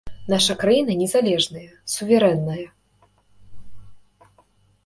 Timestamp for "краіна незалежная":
0.61-1.67